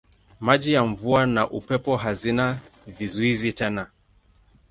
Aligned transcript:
Maji 0.39 0.73
ya 0.73 0.85
mvua 0.85 1.25
na 1.25 1.49
upepo 1.49 1.97
hazina 1.97 2.59
vizuizi 2.87 3.53
tena. 3.53 3.87